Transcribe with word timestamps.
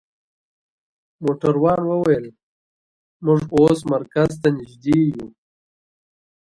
موټروان 1.23 1.81
وویل: 1.91 2.25
موږ 3.25 3.41
اوس 3.57 3.79
مرکز 3.93 4.31
ته 4.41 4.49
نژدې 4.57 4.99
یو. 5.11 5.25